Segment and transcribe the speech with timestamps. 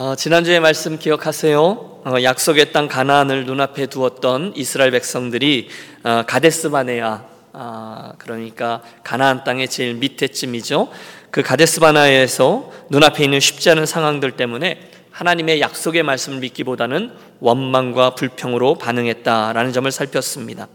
[0.00, 1.58] 어, 지난주에 말씀 기억하세요?
[1.58, 5.70] 어, 약속의 땅 가나안을 눈앞에 두었던 이스라엘 백성들이
[6.04, 10.88] 어, 가데스 바네아 아, 그러니까 가나안 땅의 제일 밑에쯤이죠.
[11.32, 17.10] 그 가데스 바나에서 눈앞에 있는 쉽지 않은 상황들 때문에 하나님의 약속의 말씀을 믿기보다는
[17.40, 20.68] 원망과 불평으로 반응했다라는 점을 살폈습니다.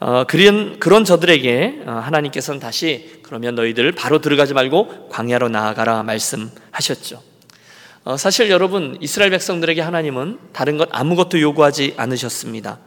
[0.00, 7.29] 어, 그런 그런 저들에게 어, 하나님께서는 다시 그러면 너희들 바로 들어가지 말고 광야로 나아가라 말씀하셨죠.
[8.04, 12.78] 어, 사실 여러분 이스라엘 백성들에게 하나님은 다른 것 아무것도 요구하지 않으셨습니다.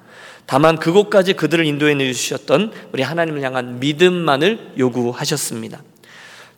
[0.46, 5.82] 다만 그곳까지 그들을 인도해 주셨던 우리 하나님을 향한 믿음만을 요구하셨습니다.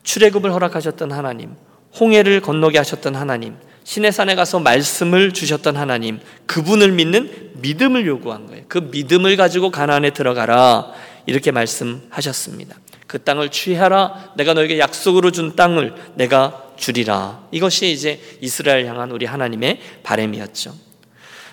[0.02, 1.54] 출애굽을 허락하셨던 하나님,
[1.98, 8.64] 홍해를 건너게 하셨던 하나님, 신의 산에 가서 말씀을 주셨던 하나님, 그분을 믿는 믿음을 요구한 거예요.
[8.68, 10.92] 그 믿음을 가지고 가나안에 들어가라
[11.26, 12.76] 이렇게 말씀하셨습니다.
[13.06, 14.32] 그 땅을 취하라.
[14.36, 17.46] 내가 너에게 약속으로 준 땅을 내가 주리라.
[17.50, 20.74] 이것이 이제 이스라엘 향한 우리 하나님의 바램이었죠.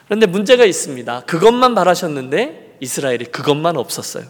[0.06, 1.22] 그런데 문제가 있습니다.
[1.22, 4.26] 그것만 바라셨는데 이스라엘이 그것만 없었어요.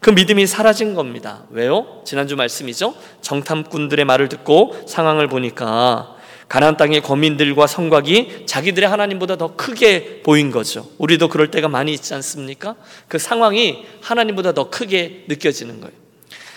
[0.00, 1.44] 그 믿음이 사라진 겁니다.
[1.50, 2.02] 왜요?
[2.04, 2.94] 지난주 말씀이죠.
[3.22, 6.16] 정탐꾼들의 말을 듣고 상황을 보니까
[6.48, 10.88] 가나안 땅의 거민들과 성곽이 자기들의 하나님보다 더 크게 보인 거죠.
[10.98, 12.76] 우리도 그럴 때가 많이 있지 않습니까?
[13.08, 16.05] 그 상황이 하나님보다 더 크게 느껴지는 거예요.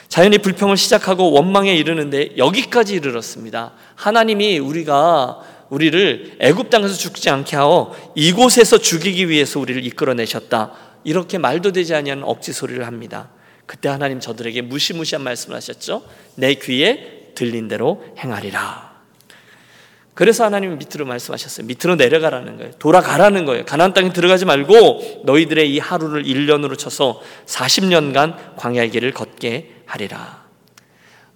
[0.09, 3.73] 자연이 불평을 시작하고 원망에 이르는데 여기까지 이르렀습니다.
[3.95, 10.71] 하나님이 우리가 우리를 애굽 땅에서 죽지 않게 하어 이곳에서 죽이기 위해서 우리를 이끌어내셨다.
[11.03, 13.29] 이렇게 말도 되지 아니하는 억지 소리를 합니다.
[13.67, 16.03] 그때 하나님 저들에게 무시무시한 말씀을 하셨죠.
[16.35, 18.89] 내 귀에 들린 대로 행하리라.
[20.15, 21.65] 그래서 하나님은 밑으로 말씀하셨어요.
[21.67, 22.71] 밑으로 내려가라는 거예요.
[22.79, 23.63] 돌아가라는 거예요.
[23.63, 30.47] 가나안 땅에 들어가지 말고 너희들의 이 하루를 1년으로 쳐서 40년간 광야의 길을 걷게 하리라.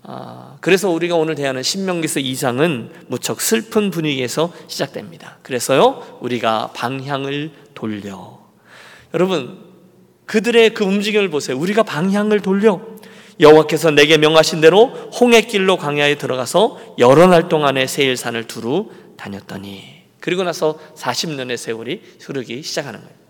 [0.04, 5.38] 아, 그래서 우리가 오늘 대하는 신명기서 2장은 무척 슬픈 분위기에서 시작됩니다.
[5.42, 8.40] 그래서요, 우리가 방향을 돌려.
[9.14, 9.60] 여러분,
[10.26, 11.58] 그들의 그 움직임을 보세요.
[11.58, 12.82] 우리가 방향을 돌려.
[13.40, 20.80] 여호와께서 내게 명하신 대로 홍해길로 광야에 들어가서 여러 날 동안의 세일산을 두루 다녔더니 그리고 나서
[20.96, 23.23] 40년의 세월이 흐르기 시작하는 거예요.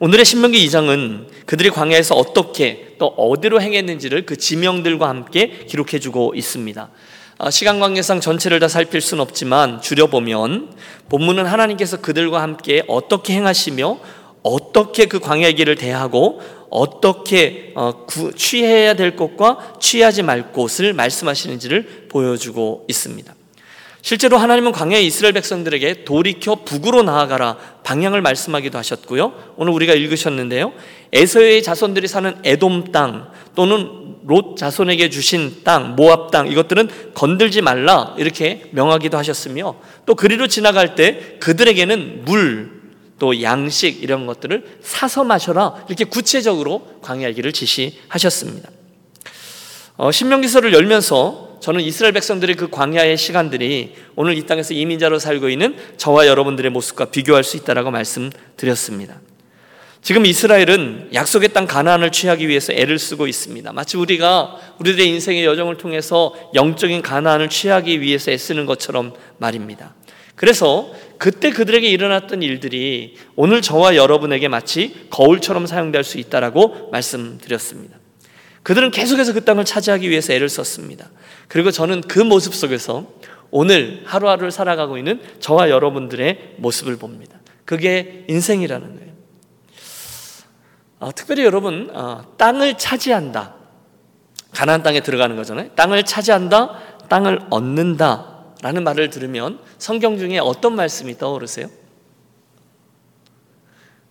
[0.00, 6.88] 오늘의 신명기 2장은 그들이 광야에서 어떻게 또 어디로 행했는지를 그 지명들과 함께 기록해 주고 있습니다.
[7.38, 10.72] 아, 시간 관계상 전체를 다 살필 수는 없지만 줄여보면
[11.08, 13.98] 본문은 하나님께서 그들과 함께 어떻게 행하시며
[14.44, 18.06] 어떻게 그 광야의 길을 대하고 어떻게 어,
[18.36, 23.37] 취해야 될 것과 취하지 말 것을 말씀하시는지를 보여주고 있습니다.
[24.00, 29.54] 실제로 하나님은 광야의 이스라엘 백성들에게 돌이켜 북으로 나아가라 방향을 말씀하기도 하셨고요.
[29.56, 30.72] 오늘 우리가 읽으셨는데요.
[31.12, 38.14] 에서의 자손들이 사는 에돔 땅 또는 롯 자손에게 주신 땅, 모압 땅 이것들은 건들지 말라
[38.18, 39.76] 이렇게 명하기도 하셨으며
[40.06, 42.78] 또 그리로 지나갈 때 그들에게는 물
[43.18, 48.70] 또 양식 이런 것들을 사서 마셔라 이렇게 구체적으로 광야의 길을 지시하셨습니다.
[49.96, 55.76] 어, 신명기서를 열면서 저는 이스라엘 백성들의 그 광야의 시간들이 오늘 이 땅에서 이민자로 살고 있는
[55.96, 59.20] 저와 여러분들의 모습과 비교할 수 있다라고 말씀드렸습니다.
[60.00, 63.72] 지금 이스라엘은 약속의 땅 가나안을 취하기 위해서 애를 쓰고 있습니다.
[63.72, 69.94] 마치 우리가 우리들의 인생의 여정을 통해서 영적인 가나안을 취하기 위해서 애쓰는 것처럼 말입니다.
[70.36, 77.97] 그래서 그때 그들에게 일어났던 일들이 오늘 저와 여러분에게 마치 거울처럼 사용될 수 있다라고 말씀드렸습니다.
[78.68, 81.08] 그들은 계속해서 그 땅을 차지하기 위해서 애를 썼습니다.
[81.48, 83.10] 그리고 저는 그 모습 속에서
[83.50, 87.40] 오늘 하루하루를 살아가고 있는 저와 여러분들의 모습을 봅니다.
[87.64, 89.12] 그게 인생이라는 거예요.
[90.98, 93.54] 어, 특별히 여러분 어, 땅을 차지한다.
[94.50, 95.70] 가나안 땅에 들어가는 거잖아요.
[95.74, 96.78] 땅을 차지한다,
[97.08, 98.44] 땅을 얻는다.
[98.60, 101.68] 라는 말을 들으면 성경 중에 어떤 말씀이 떠오르세요?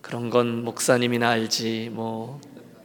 [0.00, 2.40] 그런 건 목사님이나 알지 뭐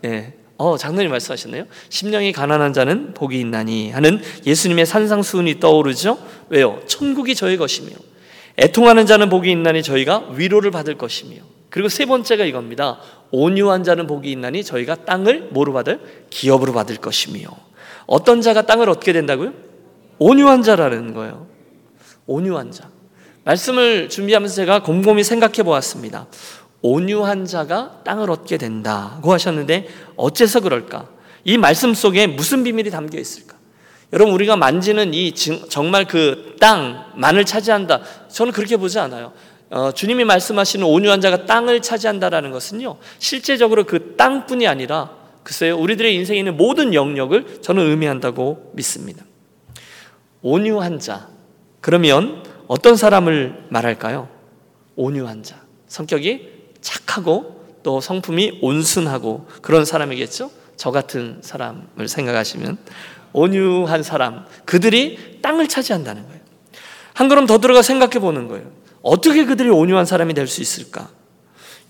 [0.06, 0.43] 예.
[0.64, 1.66] 어, 장로님 말씀하셨네요.
[1.90, 6.18] 심령이 가난한 자는 복이 있나니 하는 예수님의 산상수훈이 떠오르죠.
[6.48, 6.80] 왜요?
[6.88, 7.90] 천국이 저의 것이며
[8.58, 13.00] 애통하는 자는 복이 있나니 저희가 위로를 받을 것이며 그리고 세 번째가 이겁니다.
[13.32, 16.00] 온유한 자는 복이 있나니 저희가 땅을 뭐로 받을?
[16.30, 17.50] 기업으로 받을 것이며
[18.06, 19.52] 어떤 자가 땅을 얻게 된다고요?
[20.20, 21.48] 온유한 자라는 거예요.
[22.26, 22.90] 온유한 자.
[23.44, 26.28] 말씀을 준비하면서 제가 곰곰이 생각해 보았습니다.
[26.84, 29.88] 온유한 자가 땅을 얻게 된다고 하셨는데
[30.18, 31.08] 어째서 그럴까?
[31.46, 33.58] 이 말씀 속에 무슨 비밀이 담겨 있을까?
[34.12, 38.02] 여러분 우리가 만지는 이 정말 그 땅만을 차지한다.
[38.28, 39.34] 저는 그렇게 보지 않아요.
[39.72, 42.98] 어, 주님이 말씀하시는 온유한 자가 땅을 차지한다라는 것은요.
[43.18, 45.78] 실제적으로 그 땅뿐이 아니라 글쎄요.
[45.78, 49.26] 우리들의 인생에 있는 모든 영역을 저는 의미한다고 믿습니다.
[50.42, 51.30] 온유한 자.
[51.82, 54.30] 그러면 어떤 사람을 말할까요?
[54.96, 55.64] 온유한 자.
[55.88, 60.52] 성격이 착하고 또 성품이 온순하고 그런 사람이겠죠?
[60.78, 62.78] 저 같은 사람을 생각하시면
[63.34, 66.40] 온유한 사람, 그들이 땅을 차지한다는 거예요.
[67.14, 68.72] 한 걸음 더 들어가 생각해 보는 거예요.
[69.02, 71.10] 어떻게 그들이 온유한 사람이 될 수 있을까?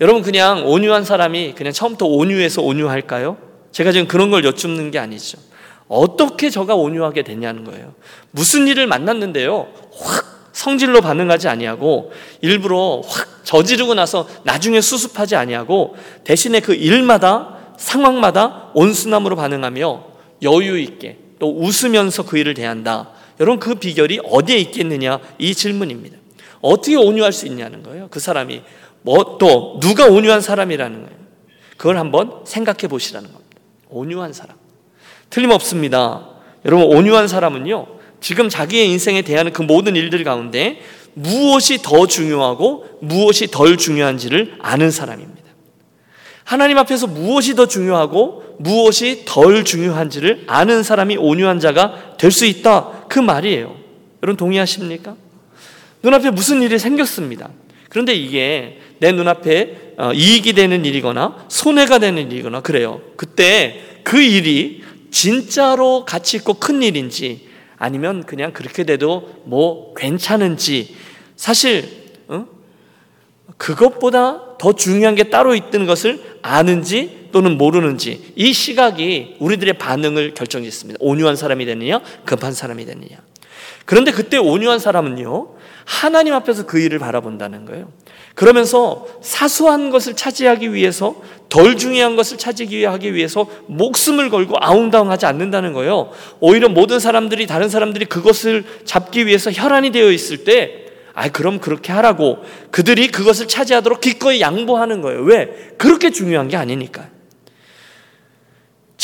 [0.00, 3.36] 여러분 그냥 온유한 사람이 그냥 처음부터 온유해서 온유할까요?
[3.70, 5.38] 제가 지금 그런 걸 여쭙는 게 아니죠.
[5.86, 7.94] 어떻게 저가 온유하게 됐냐는 거예요.
[8.30, 9.68] 무슨 일을 만났는데요.
[9.92, 18.70] 확 성질로 반응하지 아니하고 일부러 확 저지르고 나서 나중에 수습하지 아니하고 대신에 그 일마다 상황마다
[18.72, 20.04] 온순함으로 반응하며
[20.42, 23.10] 여유 있게 또 웃으면서 그 일을 대한다.
[23.40, 26.16] 여러분 그 비결이 어디에 있겠느냐 이 질문입니다.
[26.60, 28.06] 어떻게 온유할 수 있냐는 거예요.
[28.10, 28.62] 그 사람이
[29.02, 31.18] 뭐 또 누가 온유한 사람이라는 거예요.
[31.76, 33.58] 그걸 한번 생각해 보시라는 겁니다.
[33.90, 34.56] 온유한 사람.
[35.30, 36.28] 틀림없습니다.
[36.64, 37.86] 여러분 온유한 사람은요.
[38.24, 40.80] 지금 자기의 인생에 대한 그 모든 일들 가운데
[41.12, 45.42] 무엇이 더 중요하고 무엇이 덜 중요한지를 아는 사람입니다.
[46.42, 53.04] 하나님 앞에서 무엇이 더 중요하고 무엇이 덜 중요한지를 아는 사람이 온유한 자가 될 수 있다.
[53.10, 53.76] 그 말이에요.
[54.22, 55.16] 여러분 동의하십니까?
[56.02, 57.50] 눈앞에 무슨 일이 생겼습니다.
[57.90, 63.02] 그런데 이게 내 눈앞에 어, 이익이 되는 일이거나 손해가 되는 일이거나 그래요.
[63.16, 67.43] 그때 그 일이 진짜로 가치 있고 큰 일인지
[67.84, 70.96] 아니면 그냥 그렇게 돼도 뭐 괜찮은지
[71.36, 71.86] 사실
[72.28, 72.46] 어?
[73.58, 80.98] 그것보다 더 중요한 게 따로 있다는 것을 아는지 또는 모르는지 이 시각이 우리들의 반응을 결정짓습니다.
[81.02, 83.18] 온유한 사람이 되느냐, 급한 사람이 되느냐.
[83.84, 85.48] 그런데 그때 온유한 사람은요,
[85.84, 87.90] 하나님 앞에서 그 일을 바라본다는 거예요.
[88.34, 91.14] 그러면서 사소한 것을 차지하기 위해서
[91.48, 96.10] 덜 중요한 것을 차지하기 위해서 목숨을 걸고 아웅다웅하지 않는다는 거예요.
[96.40, 100.84] 오히려 모든 사람들이 다른 사람들이 그것을 잡기 위해서 혈안이 되어 있을 때
[101.14, 102.38] 아, 그럼 그렇게 하라고
[102.72, 105.22] 그들이 그것을 차지하도록 기꺼이 양보하는 거예요.
[105.22, 105.46] 왜?
[105.78, 107.13] 그렇게 중요한 게 아니니까.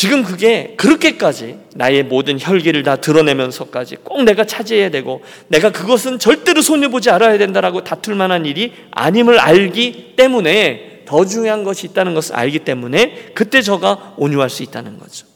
[0.01, 6.63] 지금 그게 그렇게까지 나의 모든 혈기를 다 드러내면서까지 꼭 내가 차지해야 되고 내가 그것은 절대로
[6.63, 12.61] 손해보지 않아야 된다라고 다툴 만한 일이 아님을 알기 때문에 더 중요한 것이 있다는 것을 알기
[12.61, 15.27] 때문에 그때 저가 온유할 수 있다는 거죠.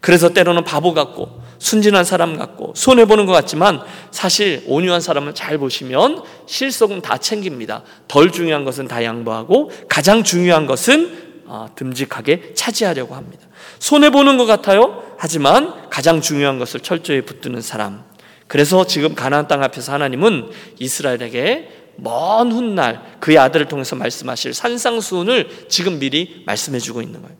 [0.00, 5.58] 그래서 때로는 바보 같고 순진한 사람 같고 손해 보는 것 같지만 사실 온유한 사람을 잘
[5.58, 7.82] 보시면 실속은 다 챙깁니다.
[8.08, 11.29] 덜 중요한 것은 다 양보하고 가장 중요한 것은 아,
[11.74, 13.46] 듬직하게 차지하려고 합니다.
[13.78, 15.02] 손해 보는 것 같아요.
[15.18, 18.04] 하지만 가장 중요한 것을 철저히 붙드는 사람.
[18.46, 25.98] 그래서 지금 가나안 땅 앞에서 하나님은 이스라엘에게 먼 훗날 그의 아들을 통해서 말씀하실 산상수훈을 지금
[25.98, 27.36] 미리 말씀해 주고 있는 거예요.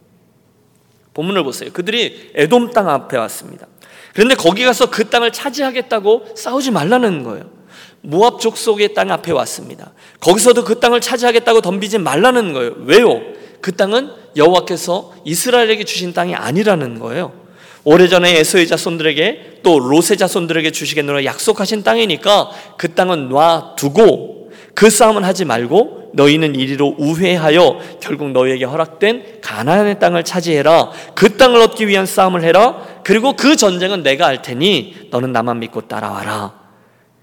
[1.14, 1.70] 본문을 보세요.
[1.72, 3.66] 그들이 에돔 땅 앞에 왔습니다.
[4.14, 7.59] 그런데 거기 가서 그 땅을 차지하겠다고 싸우지 말라는 거예요.
[8.02, 9.92] 모압 족속의 땅 앞에 왔습니다.
[10.20, 12.72] 거기서도 그 땅을 차지하겠다고 덤비지 말라는 거예요.
[12.84, 13.20] 왜요?
[13.60, 17.32] 그 땅은 여호와께서 이스라엘에게 주신 땅이 아니라는 거예요.
[17.84, 25.44] 오래전에 에서의 자손들에게 또 롯의 자손들에게 주시겠노라 약속하신 땅이니까 그 땅은 놔두고 그 싸움은 하지
[25.44, 30.90] 말고 너희는 이리로 우회하여 결국 너희에게 허락된 가나안의 땅을 차지해라.
[31.14, 32.82] 그 땅을 얻기 위한 싸움을 해라.
[33.04, 36.59] 그리고 그 전쟁은 내가 할 테니 너는 나만 믿고 따라와라.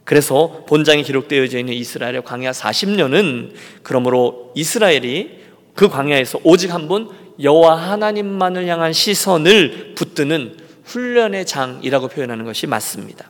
[0.08, 3.52] 그래서 본장에 기록되어져 있는 이스라엘의 광야 40년은
[3.84, 5.42] 그러므로 이스라엘이
[5.76, 7.10] 그 광야에서 오직 한 분
[7.42, 13.30] 여호와 하나님만을 향한 시선을 붙드는 훈련의 장이라고 표현하는 것이 맞습니다.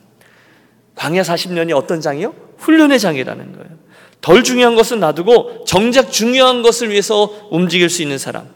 [0.94, 2.32] 광야 40년이 어떤 장이요?
[2.58, 3.70] 훈련의 장이라는 거예요.
[4.20, 8.48] 덜 중요한 것은 놔두고 정작 중요한 것을 위해서 움직일 수 있는 사람.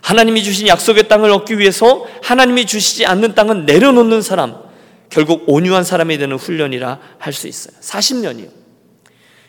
[0.00, 4.65] 하나님이 주신 약속의 땅을 얻기 위해서 하나님이 주시지 않는 땅은 내려놓는 사람.
[5.10, 7.76] 결국 온유한 사람이 되는 훈련이라 할 수 있어요.
[7.80, 8.48] 40년이요.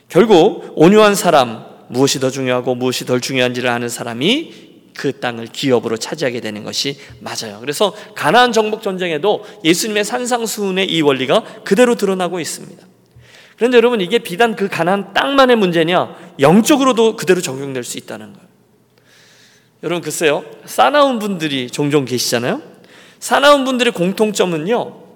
[0.10, 6.42] 결국 온유한 사람, 무엇이 더 중요하고 무엇이 덜 중요한지를 아는 사람이 그 땅을 기업으로 차지하게
[6.42, 7.60] 되는 것이 맞아요.
[7.60, 12.86] 그래서 가나안 정복 전쟁에도 예수님의 산상수훈의 이 원리가 그대로 드러나고 있습니다.
[13.58, 16.16] 그런데 여러분 이게 비단 그 가나안 땅만의 문제냐?
[16.40, 18.48] 영적으로도 그대로 적용될 수 있다는 거예요.
[19.84, 20.44] 여러분 글쎄요.
[20.66, 22.62] 사나운 분들이 종종 계시잖아요.
[23.20, 25.07] 사나운 분들의 공통점은요.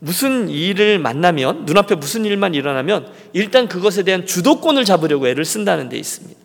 [0.00, 5.96] 무슨 일을 만나면 눈앞에 무슨 일만 일어나면 일단 그것에 대한 주도권을 잡으려고 애를 쓴다는 데
[5.96, 6.38] 있습니다.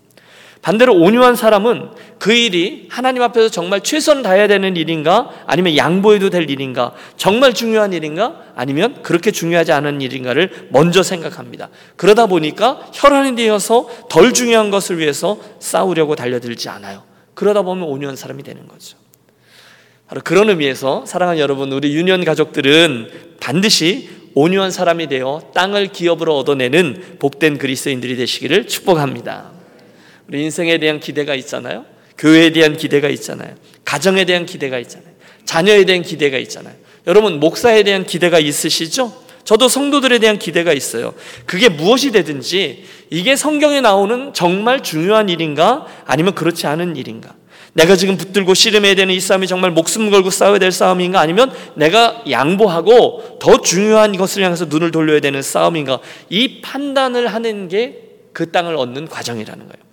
[0.63, 6.49] 반대로 온유한 사람은 그 일이 하나님 앞에서 정말 최선을 다해야 되는 일인가 아니면 양보해도 될
[6.49, 11.67] 일인가 정말 중요한 일인가 아니면 그렇게 중요하지 않은 일인가를 먼저 생각합니다.
[11.97, 17.03] 그러다 보니까 혈안이 되어서 덜 중요한 것을 위해서 싸우려고 달려들지 않아요.
[17.33, 19.02] 그러다 보면 온유한 사람이 되는 거죠.
[20.13, 27.15] 바로 그런 의미에서 사랑하는 여러분, 우리 유년 가족들은 반드시 온유한 사람이 되어 땅을 기업으로 얻어내는
[27.17, 29.49] 복된 그리스도인들이 되시기를 축복합니다.
[30.27, 31.85] 우리 인생에 대한 기대가 있잖아요.
[32.19, 33.55] 교회에 대한 기대가 있잖아요.
[33.85, 35.09] 가정에 대한 기대가 있잖아요.
[35.45, 36.75] 자녀에 대한 기대가 있잖아요.
[37.07, 39.11] 여러분 목사에 대한 기대가 있으시죠?
[39.45, 41.15] 저도 성도들에 대한 기대가 있어요.
[41.47, 47.33] 그게 무엇이 되든지 이게 성경에 나오는 정말 중요한 일인가 아니면 그렇지 않은 일인가?
[47.73, 52.23] 내가 지금 붙들고 씨름해야 되는 이 싸움이 정말 목숨 걸고 싸워야 될 싸움인가 아니면 내가
[52.29, 55.99] 양보하고 더 중요한 것을 향해서 눈을 돌려야 되는 싸움인가?
[56.29, 58.03] 이 판단을 하는 게
[58.33, 59.83] 그 땅을 얻는 과정이라는 거예요.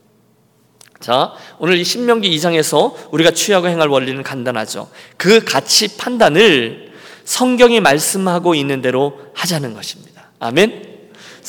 [0.98, 4.90] 자, 오늘 이 신명기 2장에서 우리가 취하고 행할 원리는 간단하죠.
[5.16, 6.90] 그 가치 판단을
[7.24, 10.30] 성경이 말씀하고 있는 대로 하자는 것입니다.
[10.40, 10.89] 아멘.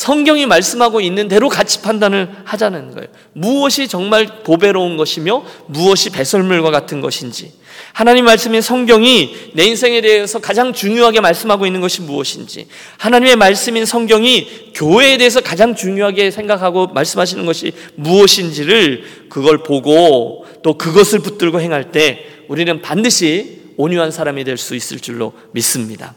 [0.01, 3.08] 성경이 말씀하고 있는 대로 가치 판단을 하자는 거예요.
[3.34, 7.53] 무엇이 정말 보배로운 것이며 무엇이 배설물과 같은 것인지.
[7.93, 12.65] 하나님 말씀인 성경이 내 인생에 대해서 가장 중요하게 말씀하고 있는 것이 무엇인지.
[12.98, 21.20] 하나님의 말씀인 성경이 교회에 대해서 가장 중요하게 생각하고 말씀하시는 것이 무엇인지를 그걸 보고 또 그것을
[21.20, 26.15] 붙들고 행할 때 우리는 반드시 온유한 사람이 될 수 있을 줄로 믿습니다.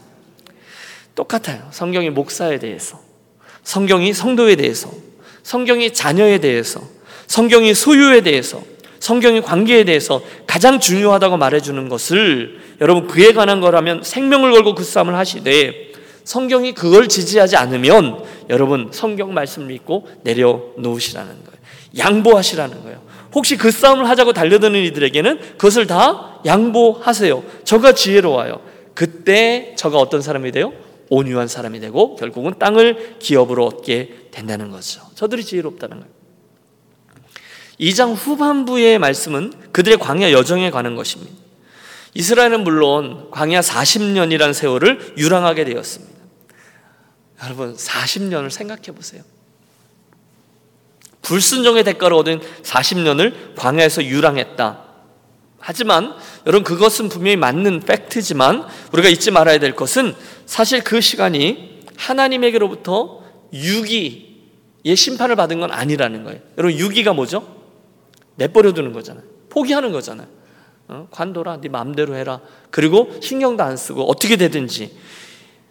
[1.15, 1.69] 똑같아요.
[1.71, 3.04] 성경이 목사에 대해서,
[3.65, 4.91] 성경이 성도에 대해서,
[5.43, 6.81] 성경이 자녀에 대해서,
[7.27, 8.63] 성경이 소유에 대해서,
[9.05, 15.15] 성경의 관계에 대해서 가장 중요하다고 말해주는 것을 여러분 그에 관한 거라면 생명을 걸고 그 싸움을
[15.15, 15.93] 하시되
[16.25, 21.59] 성경이 그걸 지지하지 않으면 여러분 성경 말씀 믿고 내려놓으시라는 거예요.
[21.99, 23.03] 양보하시라는 거예요.
[23.35, 27.45] 혹시 그 싸움을 하자고 달려드는 이들에게는 그것을 다 양보하세요.
[27.65, 28.61] 저가 지혜로워요.
[28.95, 30.73] 그때 저가 어떤 사람이 돼요?
[31.11, 35.03] 온유한 사람이 되고 결국은 땅을 기업으로 얻게 된다는 거죠.
[35.15, 36.15] 저들이 지혜롭다는 거예요.
[37.81, 41.33] 2장 후반부의 말씀은 그들의 광야 여정에 관한 것입니다.
[42.15, 46.15] 이스라엘은 물론 광야 40년이라는 세월을 유랑하게 되었습니다.
[47.45, 49.23] 여러분 40년을 생각해 보세요.
[51.23, 54.84] 불순종의 대가로 얻은 40년을 광야에서 유랑했다.
[55.67, 56.15] 하지만
[56.47, 63.23] 여러분 그것은 분명히 맞는 팩트지만 우리가 잊지 말아야 될 것은 사실 그 시간이 하나님에게로부터
[63.55, 66.41] 유기의 심판을 받은 건 아니라는 거예요.
[66.59, 67.49] 여러분 유기가 뭐죠?
[68.35, 69.25] 내버려 두는 거잖아요.
[69.49, 70.27] 포기하는 거잖아요.
[70.89, 71.09] 어?
[71.11, 72.41] 관둬라, 네 마음대로 해라.
[72.71, 74.95] 그리고 신경도 안 쓰고 어떻게 되든지.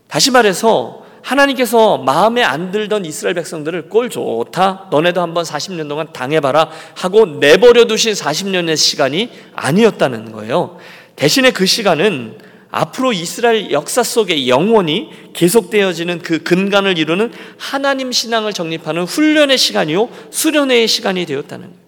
[0.08, 4.90] 다시 말해서 하나님께서 마음에 안 들던 이스라엘 백성들을 꼴 좋다.
[4.92, 6.70] 너네도 한번 40년 동안 당해봐라.
[6.96, 10.78] 하고 내버려 두신 40년의 시간이 아니었다는 거예요.
[11.16, 12.38] 대신에 그 시간은
[12.70, 20.10] 앞으로 이스라엘 역사 속에 영원히 계속되어지는 그 근간을 이루는 하나님 신앙을 정립하는 훈련의 시간이요.
[20.32, 21.84] 수련의 시간이 되었다는 거예요.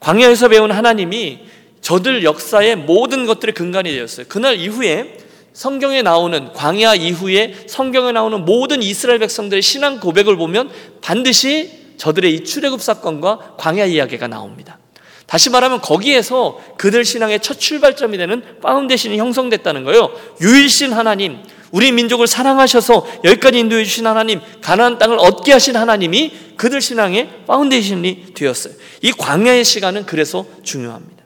[0.00, 1.40] 광야에서 배운 하나님이
[1.80, 4.26] 저들 역사의 모든 것들의 근간이 되었어요.
[4.28, 5.18] 그날 이후에
[5.52, 12.44] 성경에 나오는 광야 이후에 성경에 나오는 모든 이스라엘 백성들의 신앙 고백을 보면 반드시 저들의 이
[12.44, 14.78] 출애굽 사건과 광야 이야기가 나옵니다.
[15.26, 20.10] 다시 말하면 거기에서 그들 신앙의 첫 출발점이 되는 foundation이 형성됐다는 거예요.
[20.40, 21.38] 유일신 하나님,
[21.70, 28.34] 우리 민족을 사랑하셔서 여기까지 인도해 주신 하나님, 가나안 땅을 얻게 하신 하나님이 그들 신앙의 foundation이
[28.34, 28.74] 되었어요.
[29.00, 31.24] 이 광야의 시간은 그래서 중요합니다.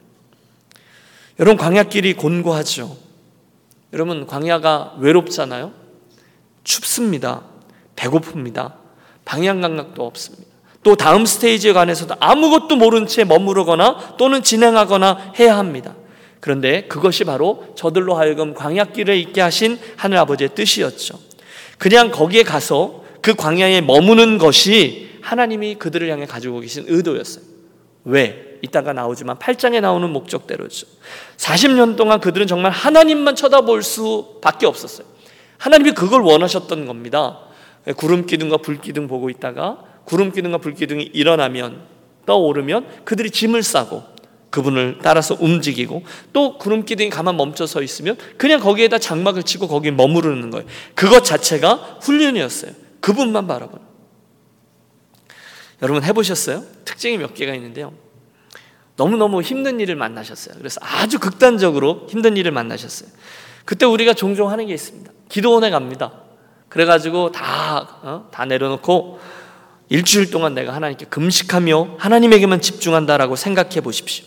[1.39, 3.06] 여러분 광야길이 곤고하죠.
[3.93, 5.71] 여러분 광야가 외롭잖아요.
[6.63, 7.43] 춥습니다.
[7.95, 8.73] 배고픕니다.
[9.25, 10.45] 방향 감각도 없습니다.
[10.83, 15.95] 또 다음 스테이지에 관해서도 아무것도 모른 채 머무르거나 또는 진행하거나 해야 합니다.
[16.39, 21.19] 그런데 그것이 바로 저들로 하여금 광야길에 있게 하신 하늘 아버지의 뜻이었죠.
[21.77, 27.43] 그냥 거기에 가서 그 광야에 머무는 것이 하나님이 그들을 향해 가지고 계신 의도였어요.
[28.05, 28.46] 왜?
[28.61, 30.87] 이따가 나오지만 8장에 나오는 목적대로죠.
[31.37, 35.07] 40년 동안 그들은 정말 하나님만 쳐다볼 수밖에 없었어요.
[35.57, 37.39] 하나님이 그걸 원하셨던 겁니다.
[37.95, 41.81] 구름 기둥과 불 기둥 보고 있다가 구름 기둥과 불 기둥이 일어나면
[42.25, 44.03] 떠오르면 그들이 짐을 싸고
[44.49, 49.91] 그분을 따라서 움직이고 또 구름 기둥이 가만 멈춰 서 있으면 그냥 거기에다 장막을 치고 거기에
[49.91, 50.65] 머무르는 거예요.
[50.95, 52.71] 그것 자체가 훈련이었어요.
[53.01, 53.85] 그분만 바라보는.
[55.81, 56.63] 여러분 해보셨어요?
[56.85, 57.93] 특징이 몇 개가 있는데요.
[58.97, 60.55] 너무너무 힘든 일을 만나셨어요.
[60.57, 63.09] 그래서 아주 극단적으로 힘든 일을 만나셨어요.
[63.63, 65.11] 그때 우리가 종종 하는 게 있습니다.
[65.29, 66.11] 기도원에 갑니다.
[66.69, 68.27] 그래가지고 다, 어?
[68.31, 69.19] 다 내려놓고
[69.89, 74.25] 일주일 동안 내가 하나님께 금식하며 하나님에게만 집중한다라고 생각해 보십시오.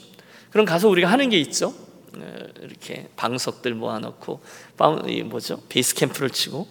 [0.51, 1.75] 그럼 가서 우리가 하는 게 있죠.
[2.17, 2.27] 네,
[2.63, 4.41] 이렇게 방석들 모아놓고,
[5.27, 5.61] 뭐죠?
[5.69, 6.67] 베이스 캠프를 치고,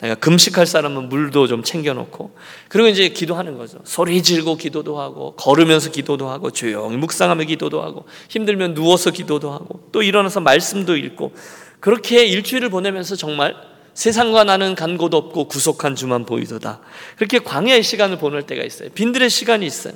[0.00, 2.30] 내가 금식할 사람은 물도 좀 챙겨놓고
[2.68, 3.78] 그리고 이제 기도하는 거죠.
[3.84, 9.88] 소리 지르고 기도도 하고 걸으면서 기도도 하고 조용히 묵상하며 기도도 하고 힘들면 누워서 기도도 하고
[9.90, 11.34] 또 일어나서 말씀도 읽고
[11.80, 13.54] 그렇게 일주일을 보내면서 정말
[13.94, 16.80] 세상과 나는 간곳 없고 구속한 주만 보이도다.
[17.16, 18.90] 그렇게 광야의 시간을 보낼 때가 있어요.
[18.90, 19.94] 빈들의 시간이 있어요.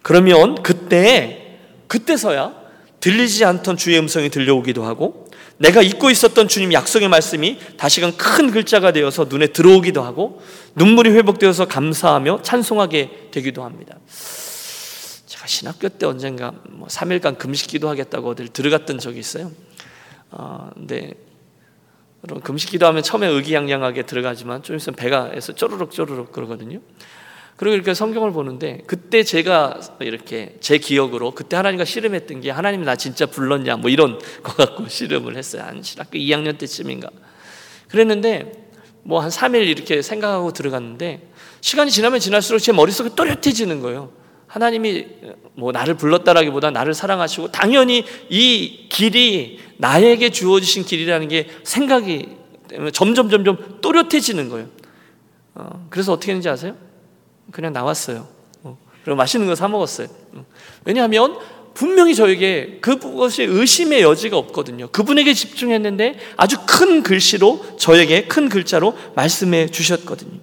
[0.00, 2.54] 그러면 그때 그때서야
[3.00, 5.25] 들리지 않던 주의 음성이 들려오기도 하고
[5.58, 10.42] 내가 잊고 있었던 주님 약속의 말씀이 다시금 큰 글자가 되어서 눈에 들어오기도 하고
[10.74, 13.96] 눈물이 회복되어서 감사하며 찬송하게 되기도 합니다.
[15.26, 19.50] 제가 신학교 때 언젠가 뭐 3일간 금식 기도 하겠다고 어딜 들어갔던 적이 있어요.
[20.30, 21.14] 어, 근데
[22.24, 26.80] 여러분 금식 기도 하면 처음에 의기양양하게 들어가지만 좀 있으면 배가 에서 쪼르륵 쪼르륵 그러거든요.
[27.56, 32.96] 그리고 이렇게 성경을 보는데 그때 제가 이렇게 제 기억으로 그때 하나님과 씨름했던 게 하나님 나
[32.96, 35.62] 진짜 불렀냐 뭐 이런 거 갖고 씨름을 했어요.
[35.62, 37.08] 한 신학교 2학년 때쯤인가.
[37.88, 38.66] 그랬는데
[39.02, 41.28] 뭐 한 3일 이렇게 생각하고 들어갔는데
[41.60, 44.12] 시간이 지나면 지날수록 제 머릿속에 또렷해지는 거예요.
[44.48, 45.06] 하나님이
[45.54, 52.36] 뭐 나를 불렀다라기보다 나를 사랑하시고 당연히 이 길이 나에게 주어지신 길이라는 게 생각이
[52.92, 54.68] 점점 점점 또렷해지는 거예요.
[55.54, 56.76] 어, 그래서 어떻게 했는지 아세요?
[57.50, 58.26] 그냥 나왔어요.
[58.62, 60.08] 어, 그리고 맛있는 거 사 먹었어요.
[60.34, 60.44] 어.
[60.84, 61.38] 왜냐하면
[61.74, 64.88] 분명히 저에게 그것이 의심의 여지가 없거든요.
[64.88, 70.40] 그분에게 집중했는데 아주 큰 글씨로 저에게 큰 글자로 말씀해 주셨거든요.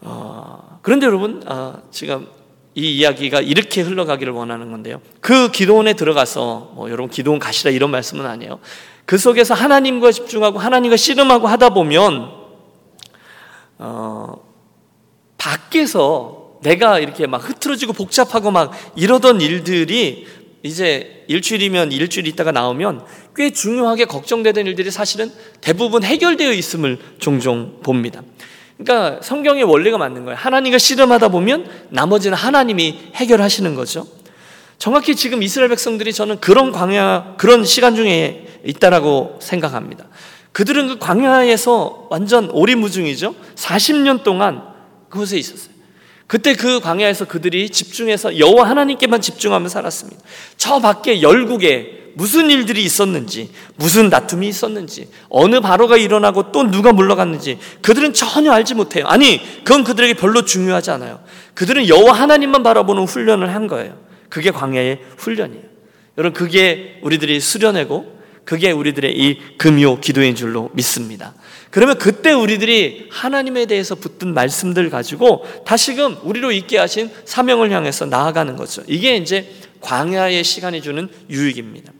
[0.00, 2.26] 어, 그런데 여러분, 아, 지금
[2.74, 5.00] 이 이야기가 이렇게 흘러가기를 원하는 건데요.
[5.20, 8.58] 그 기도원에 들어가서 뭐 여러분 기도원 가시라 이런 말씀은 아니에요.
[9.06, 12.32] 그 속에서 하나님과 집중하고 하나님과 씨름하고 하다 보면
[13.78, 14.43] 어,
[15.44, 20.26] 밖에서 내가 이렇게 막 흐트러지고 복잡하고 막 이러던 일들이
[20.62, 23.04] 이제 일주일이면 일주일 있다가 나오면
[23.36, 28.22] 꽤 중요하게 걱정되던 일들이 사실은 대부분 해결되어 있음을 종종 봅니다.
[28.78, 30.38] 그러니까 성경의 원리가 맞는 거예요.
[30.38, 34.06] 하나님과 씨름하다 보면 나머지는 하나님이 해결하시는 거죠.
[34.78, 40.06] 정확히 지금 이스라엘 백성들이 저는 그런 광야, 그런 시간 중에 있다라고 생각합니다.
[40.52, 43.34] 그들은 그 광야에서 완전 오리무중이죠.
[43.54, 44.73] 40년 동안
[45.14, 45.72] 그곳에 있었어요.
[46.26, 50.20] 그때 그 광야에서 그들이 집중해서 여호와 하나님께만 집중하며 살았습니다.
[50.56, 57.58] 저 밖에 열국에 무슨 일들이 있었는지, 무슨 다툼이 있었는지, 어느 바로가 일어나고 또 누가 물러갔는지
[57.82, 59.06] 그들은 전혀 알지 못해요.
[59.06, 61.20] 아니, 그건 그들에게 별로 중요하지 않아요.
[61.54, 63.96] 그들은 여호와 하나님만 바라보는 훈련을 한 거예요.
[64.28, 65.64] 그게 광야의 훈련이에요.
[66.18, 68.13] 여러분, 그게 우리들이 수련하고
[68.44, 71.34] 그게 우리들의 이 금요 기도인 줄로 믿습니다.
[71.70, 78.54] 그러면 그때 우리들이 하나님에 대해서 붙든 말씀들 가지고 다시금 우리로 있게 하신 사명을 향해서 나아가는
[78.56, 78.82] 거죠.
[78.86, 81.92] 이게 이제 광야의 시간이 주는 유익입니다.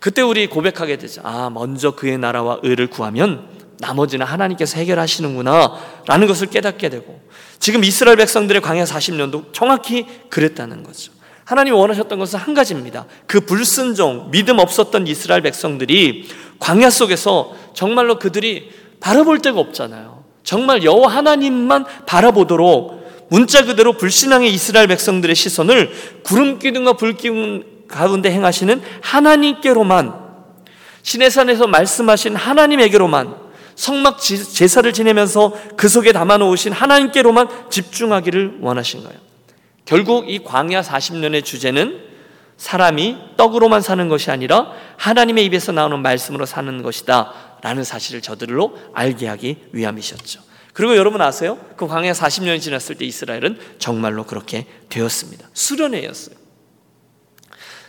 [0.00, 1.20] 그때 우리 고백하게 되죠.
[1.24, 7.20] 아, 먼저 그의 나라와 의를 구하면 나머지는 하나님께서 해결하시는구나 라는 것을 깨닫게 되고
[7.58, 11.12] 지금 이스라엘 백성들의 광야 40년도 정확히 그랬다는 거죠.
[11.50, 13.06] 하나님이 원하셨던 것은 한 가지입니다.
[13.26, 16.28] 그 불순종, 믿음 없었던 이스라엘 백성들이
[16.60, 20.22] 광야 속에서 정말로 그들이 바라볼 데가 없잖아요.
[20.44, 25.90] 정말 여호와 하나님만 바라보도록 문자 그대로 불신앙의 이스라엘 백성들의 시선을
[26.22, 30.14] 구름 기둥과 불 기둥 가운데 행하시는 하나님께로만
[31.02, 33.34] 신의 산에서 말씀하신 하나님에게로만
[33.74, 39.29] 성막 제사를 지내면서 그 속에 담아 놓으신 하나님께로만 집중하기를 원하신 거예요.
[39.90, 42.00] 결국 이 광야 40년의 주제는
[42.56, 47.58] 사람이 떡으로만 사는 것이 아니라 하나님의 입에서 나오는 말씀으로 사는 것이다.
[47.62, 50.42] 라는 사실을 저들로 알게 하기 위함이셨죠.
[50.74, 51.58] 그리고 여러분 아세요?
[51.76, 55.48] 그 광야 40년이 지났을 때 이스라엘은 정말로 그렇게 되었습니다.
[55.52, 56.36] 수련회였어요.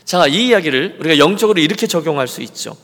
[0.03, 2.75] 자, 이 이야기를 우리가 영적으로 이렇게 적용할 수 있죠.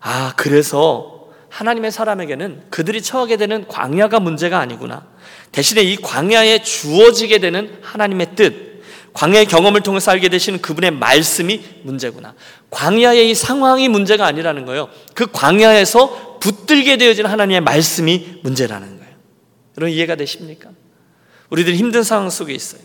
[0.00, 5.11] 아, 그래서 하나님의 사람에게는 그들이 처하게 되는 광야가 문제가 아니구나.
[5.52, 12.34] 대신에 이 광야에 주어지게 되는 하나님의 뜻, 광야의 경험을 통해서 알게 되시는 그분의 말씀이 문제구나.
[12.70, 14.88] 광야의 이 상황이 문제가 아니라는 거예요.
[15.14, 19.12] 그 광야에서 붙들게 되어진 하나님의 말씀이 문제라는 거예요.
[19.76, 20.70] 여러분 이해가 되십니까?
[21.50, 22.80] 우리들이 힘든 상황 속에 있어요.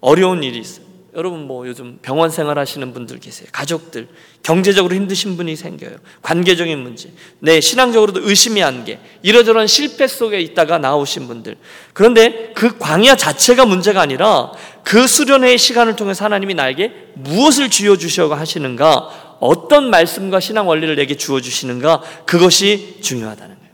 [0.00, 0.85] 어려운 일이 있어요.
[1.16, 3.48] 여러분 뭐 요즘 병원 생활 하시는 분들 계세요.
[3.50, 4.06] 가족들
[4.42, 5.96] 경제적으로 힘드신 분이 생겨요.
[6.20, 11.56] 관계적인 문제, 네 신앙적으로도 의심의 안개, 이러저러한 실패 속에 있다가 나오신 분들.
[11.94, 14.52] 그런데 그 광야 자체가 문제가 아니라
[14.84, 21.16] 그 수련회의 시간을 통해서 하나님이 나에게 무엇을 쥐어 주셔고 하시는가, 어떤 말씀과 신앙 원리를 내게
[21.16, 23.70] 주어 주시는가, 그것이 중요하다는 거예요.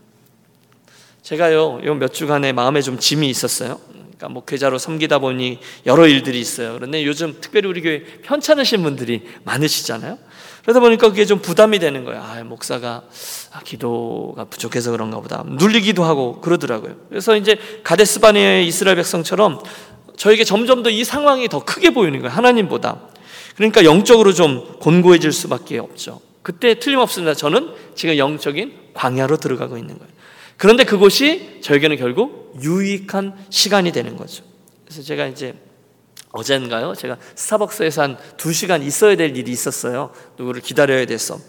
[1.21, 3.79] 제가요, 요 몇 주간의 마음에 좀 짐이 있었어요.
[4.23, 6.73] 그러니까 목회자로 섬기다 보니 여러 일들이 있어요.
[6.73, 10.17] 그런데 요즘 특별히 우리 교회 편찮으신 분들이 많으시잖아요.
[10.61, 12.21] 그러다 보니까 그게 좀 부담이 되는 거예요.
[12.21, 13.03] 아, 목사가
[13.51, 15.43] 아, 기도가 부족해서 그런가 보다.
[15.45, 16.95] 눌리기도 하고 그러더라고요.
[17.09, 19.61] 그래서 이제 가데스 바네의 이스라엘 백성처럼
[20.15, 22.33] 저에게 점점 더 이 상황이 더 크게 보이는 거예요.
[22.33, 23.01] 하나님보다.
[23.57, 26.21] 그러니까 영적으로 좀 곤고해질 수밖에 없죠.
[26.43, 27.33] 그때 틀림없습니다.
[27.33, 30.13] 저는 지금 영적인 광야로 들어가고 있는 거예요.
[30.57, 34.43] 그런데 그곳이 저에게는 결국 유익한 시간이 되는 거죠.
[34.85, 35.55] 그래서 제가 이제
[36.31, 36.95] 어젠가요?
[36.95, 40.11] 제가 스타벅스에서 한 두시간 있어야 될 일이 있었어요.
[40.37, 41.39] 누구를 기다려야 돼서.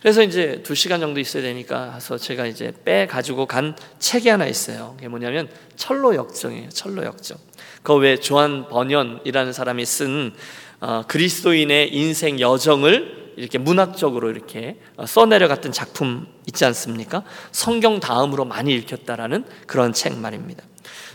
[0.00, 4.46] 그래서 이제 두 시간 정도 있어야 되니까 해서 제가 이제 빼 가지고 간 책이 하나
[4.46, 4.94] 있어요.
[4.96, 6.68] 그게 뭐냐면 철로 역정이에요.
[6.70, 7.38] 철로 역정.
[7.84, 10.34] 그왜 조한 번연이라는 사람이 쓴
[10.80, 17.24] 어, 그리스도인의 인생 여정을 이렇게 문학적으로 이렇게 어, 써내려갔던 작품 있지 않습니까?
[17.52, 20.64] 성경 다음으로 많이 읽혔다라는 그런 책 말입니다.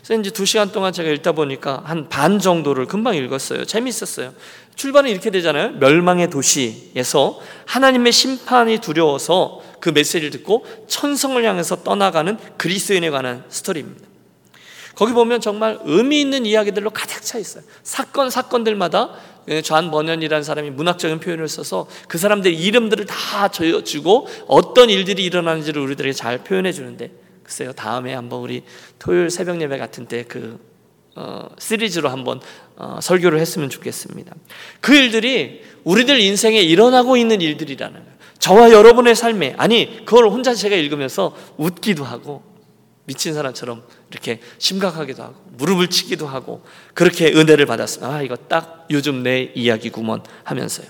[0.03, 3.65] 그래서 이제 두 시간 동안 제가 읽다 보니까 한 반 정도를 금방 읽었어요.
[3.65, 4.33] 재밌었어요.
[4.75, 5.71] 출발은 이렇게 되잖아요.
[5.73, 14.07] 멸망의 도시에서 하나님의 심판이 두려워서 그 메시지를 듣고 천성을 향해서 떠나가는 그리스도인에 관한 스토리입니다.
[14.95, 17.63] 거기 보면 정말 의미 있는 이야기들로 가득 차 있어요.
[17.83, 19.11] 사건 사건들마다
[19.63, 26.13] 좌한 번연이라는 사람이 문학적인 표현을 써서 그 사람들의 이름들을 다 적어주고 어떤 일들이 일어나는지를 우리들에게
[26.13, 27.11] 잘 표현해 주는데
[27.43, 28.63] 글쎄요 다음에 한번 우리
[28.99, 30.59] 토요일 새벽 예배 같은 때그
[31.15, 32.39] 어, 시리즈로 한번
[32.77, 34.33] 어, 설교를 했으면 좋겠습니다.
[34.79, 38.19] 그 일들이 우리들 인생에 일어나고 있는 일들이라는 거예요.
[38.37, 42.48] 저와 여러분의 삶에 아니 그걸 혼자 제가 읽으면서 웃기도 하고
[43.09, 48.05] 미친 사람처럼 이렇게 심각하기도 하고 무릎을 치기도 하고 그렇게 은혜를 받았어요.
[48.05, 50.85] 아 이거 딱 요즘 내 이야기구먼 하면서요.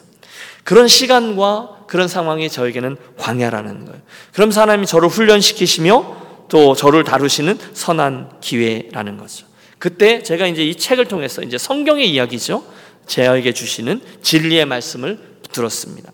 [0.66, 4.02] 그런 시간과 그런 상황이 저에게는 광야라는 거예요.
[4.34, 9.48] 그럼 하나님이 저를 훈련시키시며 또 저를 다루시는 선한 기회라는 거죠.
[9.78, 12.66] 그때 제가 이제 이 책을 통해서 이제 성경의 이야기죠.
[13.08, 16.12] 제에게 주시는 진리의 말씀을 들었습니다.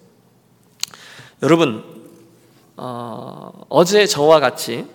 [1.41, 1.83] 여러분,
[2.77, 4.85] 어, 어제 저와 같이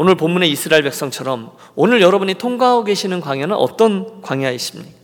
[0.00, 4.96] 오늘 본문의 이스라엘 백성처럼 오늘 여러분이 통과하고 계시는 광야는 어떤 광야이십니까?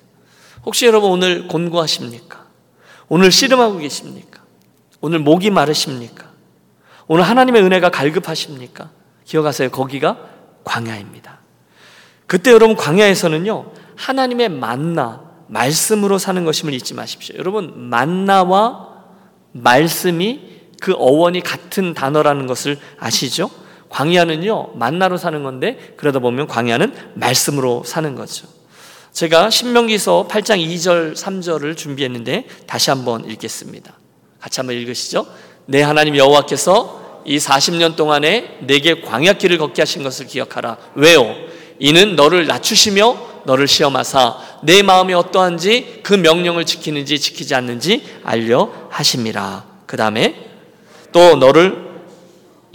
[0.64, 2.44] 혹시 여러분 오늘 곤고하십니까?
[3.08, 4.42] 오늘 씨름하고 계십니까?
[5.00, 6.30] 오늘 목이 마르십니까?
[7.08, 8.90] 오늘 하나님의 은혜가 갈급하십니까?
[9.24, 9.70] 기억하세요.
[9.70, 10.16] 거기가
[10.62, 11.40] 광야입니다.
[12.28, 13.72] 그때 여러분 광야에서는요.
[13.96, 17.34] 하나님의 만나 말씀으로 사는 것임을 잊지 마십시오.
[17.36, 18.90] 여러분 만나와
[19.50, 23.63] 말씀이 그 어원이 같은 단어라는 것을 아시죠?
[23.94, 28.48] 광야는요 만나로 사는 건데 그러다 보면 광야는 말씀으로 사는 거죠.
[29.12, 33.96] 제가 신명기서 8장 2절 3절을 준비했는데 다시 한번 읽겠습니다.
[34.40, 35.26] 같이 한번 읽으시죠.
[35.66, 40.76] 내 하나님 여호와께서 이 40년 동안에 내게 광야길을 걷게 하신 것을 기억하라.
[40.96, 41.32] 왜요?
[41.78, 49.64] 이는 너를 낮추시며 너를 시험하사 내 마음이 어떠한지 그 명령을 지키는지 지키지 않는지 알려 하심이라.
[49.86, 50.34] 그 다음에
[51.12, 51.78] 또 너를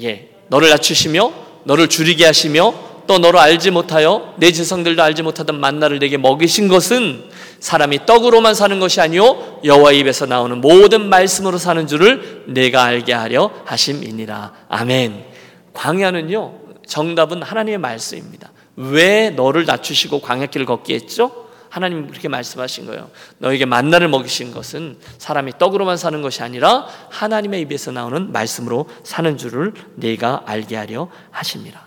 [0.02, 1.32] 예 너를 낮추시며
[1.64, 2.74] 너를 줄이게 하시며
[3.08, 7.24] 또 너를 알지 못하여 내 지성들도 알지 못하던 만나를 내게 먹이신 것은
[7.60, 13.52] 사람이 떡으로만 사는 것이 아니요 여호와 입에서 나오는 모든 말씀으로 사는 줄을 내가 알게 하려
[13.66, 14.54] 하심이니라.
[14.70, 15.26] 아멘.
[15.74, 16.54] 광야는요
[16.86, 18.52] 정답은 하나님의 말씀입니다.
[18.76, 21.49] 왜 너를 낮추시고 광야길을 걷게 했죠?
[21.70, 23.10] 하나님 그렇게 말씀하신 거예요.
[23.38, 29.74] 너에게 만나를 먹이신 것은 사람이 떡으로만 사는 것이 아니라 하나님의 입에서 나오는 말씀으로 사는 줄을
[29.96, 31.82] 네가 알게 하려 하십니다.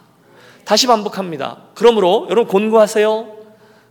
[0.64, 1.59] 다시 반복합니다.
[1.75, 3.27] 그러므로 여러분 곤고하세요?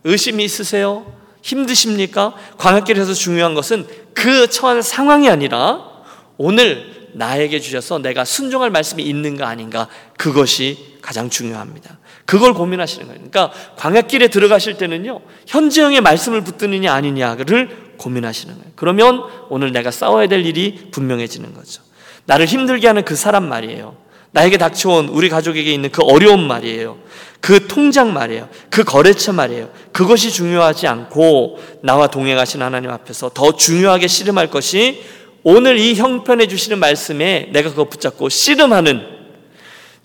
[0.05, 1.05] 의심이 있으세요?
[1.41, 2.33] 힘드십니까?
[2.57, 5.89] 광야길에서 중요한 것은 그 처한 상황이 아니라
[6.37, 11.97] 오늘 나에게 주셔서 내가 순종할 말씀이 있는가 아닌가 그것이 가장 중요합니다.
[12.31, 13.19] 그걸 고민하시는 거예요.
[13.19, 17.67] 그러니까 광야길에 들어가실 때는요, 현재형의 말씀을 붙드느냐 아니냐를
[17.97, 18.71] 고민하시는 거예요.
[18.77, 21.81] 그러면 오늘 내가 싸워야 될 일이 분명해지는 거죠.
[22.27, 23.97] 나를 힘들게 하는 그 사람 말이에요.
[24.31, 26.99] 나에게 닥쳐온 우리 가족에게 있는 그 어려운 말이에요.
[27.41, 28.47] 그 통장 말이에요.
[28.69, 29.69] 그 거래처 말이에요.
[29.91, 35.03] 그것이 중요하지 않고 나와 동행하신 하나님 앞에서 더 중요하게 씨름할 것이
[35.43, 39.20] 오늘 이 형편해 주시는 말씀에 내가 그거 붙잡고 씨름하는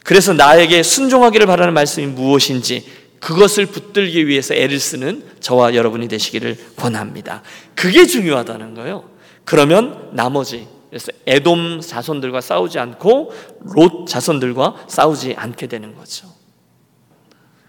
[0.06, 2.86] 그래서 나에게 순종하기를 바라는 말씀이 무엇인지
[3.18, 7.42] 그것을 붙들기 위해서 애를 쓰는 저와 여러분이 되시기를 권합니다.
[7.74, 9.10] 그게 중요하다는 거예요.
[9.44, 13.32] 그러면 나머지 그래서 에돔 자손들과 싸우지 않고
[13.74, 16.28] 롯 자손들과 싸우지 않게 되는 거죠.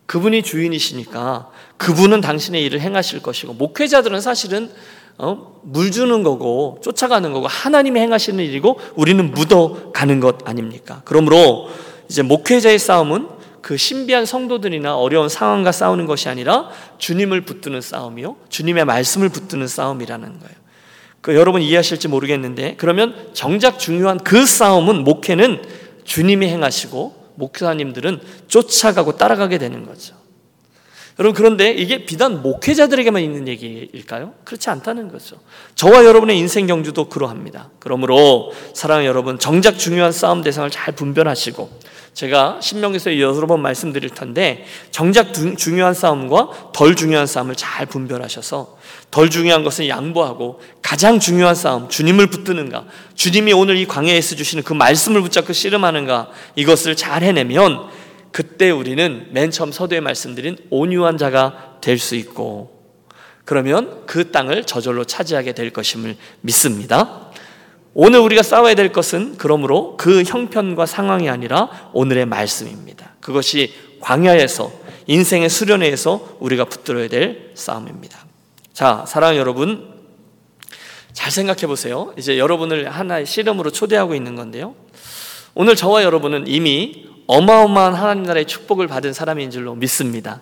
[0.06, 4.70] 그분이 주인이시니까 그분은 당신의 일을 행하실 것이고 목회자들은 사실은
[5.18, 5.60] 어?
[5.64, 11.02] 물 주는 거고 쫓아가는 거고 하나님이 행하시는 일이고 우리는 묻어가는 것 아닙니까?
[11.04, 11.70] 그러므로
[12.10, 13.28] 이제 목회자의 싸움은
[13.62, 18.38] 그 신비한 성도들이나 어려운 상황과 싸우는 것이 아니라 주님을 붙드는 싸움이요.
[18.50, 20.56] 주님의 말씀을 붙드는 싸움이라는 거예요.
[21.22, 25.62] 그 여러분 이해하실지 모르겠는데 그러면 정작 중요한 그 싸움은 목회는
[26.06, 30.16] 주님이 행하시고 목사님들은 쫓아가고 따라가게 되는 거죠.
[31.20, 34.34] 여러분 그런데 이게 비단 목회자들에게만 있는 얘기일까요?
[34.44, 35.38] 그렇지 않다는 거죠.
[35.76, 37.72] 저와 여러분의 인생 경주도 그러합니다.
[37.80, 41.70] 그러므로 사랑하는 여러분 정작 중요한 싸움 대상을 잘 분별하시고
[42.18, 48.76] 제가 신명기서 여러 번 말씀드릴 텐데 정작 중요한 싸움과 덜 중요한 싸움을 잘 분별하셔서
[49.12, 54.74] 덜 중요한 것은 양보하고 가장 중요한 싸움 주님을 붙드는가 주님이 오늘 이 광야에서 주시는 그
[54.74, 57.86] 말씀을 붙잡고 씨름하는가 이것을 잘 해내면
[58.32, 62.76] 그때 우리는 맨 처음 서두에 말씀드린 온유한 자가 될 수 있고
[63.46, 67.27] 그러면 그 땅을 저절로 차지하게 될 것임을 믿습니다.
[68.00, 73.16] 오늘 우리가 싸워야 될 것은 그러므로 그 형편과 상황이 아니라 오늘의 말씀입니다.
[73.22, 74.72] 그것이 광야에서
[75.08, 78.20] 인생의 수련회에서 우리가 붙들어야 될 싸움입니다.
[78.72, 79.96] 자, 사랑하는 여러분,
[81.12, 82.14] 잘 생각해 보세요.
[82.20, 84.76] 이제 여러분을 하나의 실험으로 초대하고 있는 건데요.
[85.56, 90.40] 오늘 저와 여러분은 이미 어마어마한 하나님 나라의 축복을 받은 사람인 줄로 믿습니다.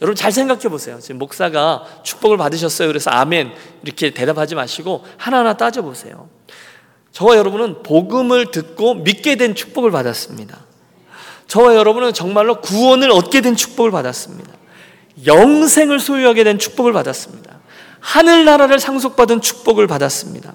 [0.00, 0.98] 여러분 잘 생각해 보세요.
[1.00, 2.88] 지금 목사가 축복을 받으셨어요.
[2.88, 6.30] 그래서 아멘 이렇게 대답하지 마시고 하나하나 따져 보세요.
[7.12, 10.58] 저와 여러분은 복음을 듣고 믿게 된 축복을 받았습니다.
[11.46, 14.52] 저와 여러분은 정말로 구원을 얻게 된 축복을 받았습니다.
[15.26, 17.58] 영생을 소유하게 된 축복을 받았습니다.
[18.00, 20.54] 하늘나라를 상속받은 축복을 받았습니다.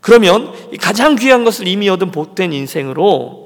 [0.00, 3.42] 그러면 가장 귀한 것을 이미 얻은 복된 인생으로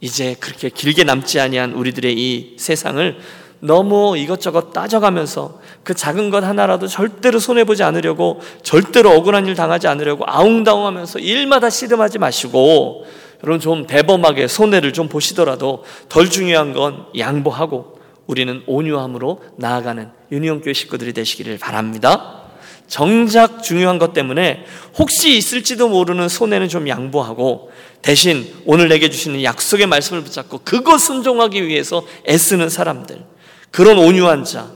[0.00, 3.18] 이제 그렇게 길게 남지 아니한 우리들의 이 세상을
[3.64, 10.24] 너무 이것저것 따져가면서 그 작은 것 하나라도 절대로 손해보지 않으려고 절대로 억울한 일 당하지 않으려고
[10.26, 13.06] 아웅다웅하면서 일마다 씨름하지 마시고
[13.44, 21.12] 여러분 좀 대범하게 손해를 좀 보시더라도 덜 중요한 건 양보하고 우리는 온유함으로 나아가는 유니온교회 식구들이
[21.12, 22.40] 되시기를 바랍니다.
[22.88, 24.64] 정작 중요한 것 때문에
[24.98, 27.70] 혹시 있을지도 모르는 손해는 좀 양보하고
[28.02, 33.32] 대신 오늘 내게 주시는 약속의 말씀을 붙잡고 그것 순종하기 위해서 애쓰는 사람들
[33.72, 34.70] 그런 온유한 자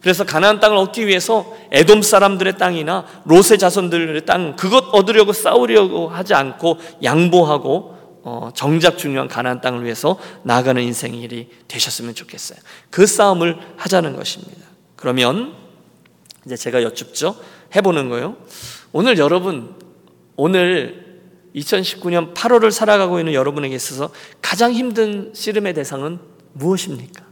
[0.00, 6.34] 그래서 가나안 땅을 얻기 위해서 에돔 사람들의 땅이나 롯의 자손들의 땅 그것 얻으려고 싸우려고 하지
[6.34, 7.92] 않고 양보하고
[8.24, 12.58] 어, 정작 중요한 가나안 땅을 위해서 나아가는 인생 일이 되셨으면 좋겠어요.
[12.90, 14.62] 그 싸움을 하자는 것입니다.
[14.96, 15.54] 그러면
[16.46, 17.36] 이제 제가 여쭙죠.
[17.74, 18.36] 해보는 거예요.
[18.92, 19.74] 오늘 여러분
[20.36, 21.20] 오늘
[21.54, 24.10] 2019년 8월을 살아가고 있는 여러분에게 있어서
[24.40, 26.18] 가장 힘든 씨름의 대상은
[26.54, 27.31] 무엇입니까?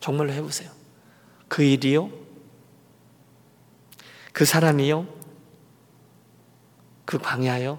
[0.00, 0.70] 정말로 해보세요.
[1.48, 2.10] 그 일이요?
[4.32, 5.06] 그 사람이요?
[7.04, 7.78] 그 광야요?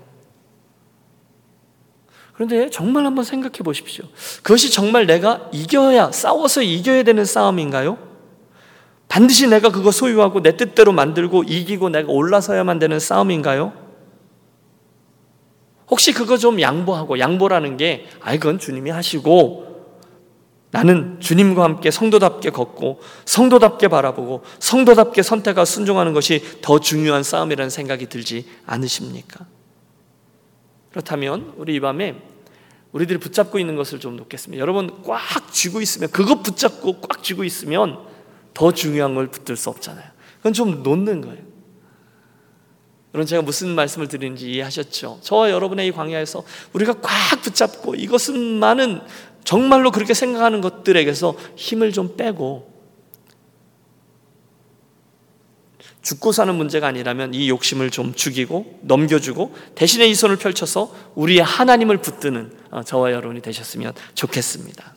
[2.33, 4.05] 그런데 정말 한번 생각해 보십시오.
[4.43, 7.97] 그것이 정말 내가 이겨야, 싸워서 이겨야 되는 싸움인가요?
[9.07, 13.73] 반드시 내가 그거 소유하고 내 뜻대로 만들고 이기고 내가 올라서야만 되는 싸움인가요?
[15.89, 19.70] 혹시 그거 좀 양보하고 양보라는 게 아, 이건 주님이 하시고
[20.71, 28.07] 나는 주님과 함께 성도답게 걷고 성도답게 바라보고 성도답게 선택하고 순종하는 것이 더 중요한 싸움이라는 생각이
[28.07, 29.45] 들지 않으십니까?
[30.91, 32.21] 그렇다면 우리 이 밤에
[32.93, 34.59] 우리들이 붙잡고 있는 것을 좀 놓겠습니다.
[34.61, 37.99] 여러분 꽉 쥐고 있으면 그것 붙잡고 꽉 쥐고 있으면
[38.53, 40.05] 더 중요한 걸 붙들 수 없잖아요.
[40.37, 41.51] 그건 좀 놓는 거예요.
[43.13, 45.19] 여러분 제가 무슨 말씀을 드리는지 이해하셨죠?
[45.21, 49.01] 저와 여러분의 이 광야에서 우리가 꽉 붙잡고 이것은많은
[49.43, 52.71] 정말로 그렇게 생각하는 것들에게서 힘을 좀 빼고
[56.01, 61.97] 죽고 사는 문제가 아니라면 이 욕심을 좀 죽이고 넘겨주고 대신에 이 손을 펼쳐서 우리의 하나님을
[61.97, 64.95] 붙드는 어, 저와 여러분이 되셨으면 좋겠습니다.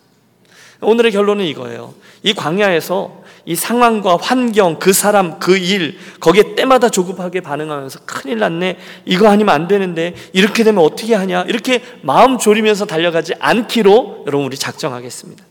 [0.80, 1.94] 오늘의 결론은 이거예요.
[2.22, 8.78] 이 광야에서 이 상황과 환경, 그 사람, 그 일, 거기에 때마다 조급하게 반응하면서 큰일 났네.
[9.04, 10.14] 이거 아니면 안 되는데.
[10.33, 11.42] 이렇게 되면 어떻게 하냐.
[11.48, 15.44] 이렇게 마음 졸이면서 달려가지 않기로 여러분 우리 작정하겠습니다.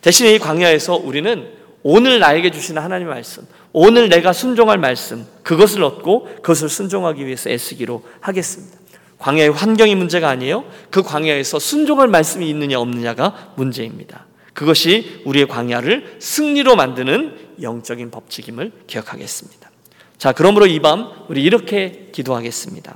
[0.00, 1.48] 대신에 이 광야에서 우리는
[1.82, 8.02] 오늘 나에게 주시는 하나님의 말씀, 오늘 내가 순종할 말씀, 그것을 얻고 그것을 순종하기 위해서 애쓰기로
[8.20, 8.78] 하겠습니다.
[9.18, 10.64] 광야의 환경이 문제가 아니에요.
[10.90, 14.26] 그 광야에서 순종할 말씀이 있느냐 없느냐가 문제입니다.
[14.60, 19.70] 그것이 우리의 광야를 승리로 만드는 영적인 법칙임을 기억하겠습니다.
[20.18, 22.94] 자, 그러므로 이 밤 우리 이렇게 기도하겠습니다.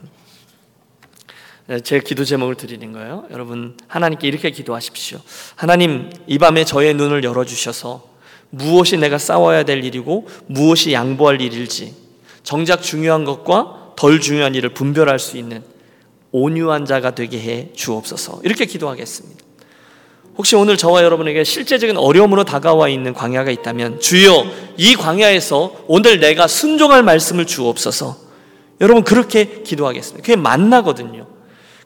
[1.69, 3.25] 네, 제 기도 제목을 드리는 거예요.
[3.31, 5.19] 여러분, 하나님께 이렇게 기도하십시오.
[5.57, 8.11] 하나님, 이 밤에 저의 눈을 열어주셔서
[8.51, 11.95] 무엇이 내가 싸워야 될 일이고 무엇이 양보할 일일지
[12.43, 15.63] 정작 중요한 것과 덜 중요한 일을 분별할 수 있는
[16.31, 18.43] 온유한 자가 되게 해 주옵소서.
[18.45, 19.44] 이렇게 기도하겠습니다.
[20.37, 26.49] 혹시 오늘 저와 여러분에게 실제적인 어려움으로 다가와 있는 광야가 있다면 주여 이 광야에서 오늘 내가
[26.49, 28.17] 순종할 말씀을 주옵소서.
[28.81, 30.23] 여러분 그렇게 기도하겠습니다.
[30.23, 31.27] 그게 만나거든요.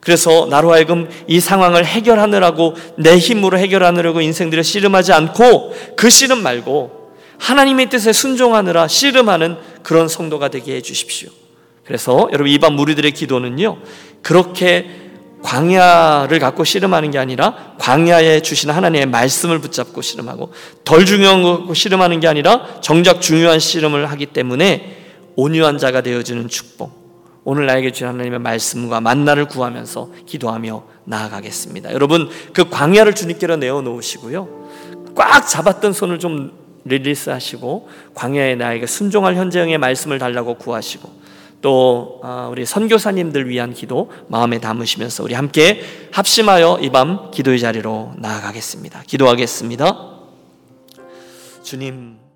[0.00, 7.12] 그래서 나로 하여금 이 상황을 해결하느라고 내 힘으로 해결하느라고 인생들을 씨름하지 않고 그 씨름 말고
[7.38, 11.28] 하나님의 뜻에 순종하느라 씨름하는 그런 성도가 되게 해 주십시오.
[11.84, 13.78] 그래서 여러분 이반 무리들의 기도는요.
[14.22, 15.07] 그렇게
[15.42, 20.52] 광야를 갖고 씨름하는 게 아니라 광야에 주신 하나님의 말씀을 붙잡고 씨름하고
[20.84, 24.96] 덜 중요한 거 씨름하는 게 아니라 정작 중요한 씨름을 하기 때문에
[25.36, 26.98] 온유한 자가 되어주는 축복.
[27.44, 31.92] 오늘 나에게 주신 하나님의 말씀과 만나를 구하면서 기도하며 나아가겠습니다.
[31.92, 34.48] 여러분 그 광야를 주님께로 내어 놓으시고요.
[35.14, 36.52] 꽉 잡았던 손을 좀
[36.84, 41.17] release 하시고 광야에 나에게 순종할 현재형의 말씀을 달라고 구하시고
[41.60, 45.80] 또 아, 우리 선교사님들 위한 기도 마음에 담으시면서 우리 함께
[46.12, 49.02] 합심하여 이 밤 기도의 자리로 나아가겠습니다.
[49.06, 50.10] 기도하겠습니다.
[51.62, 52.17] 주님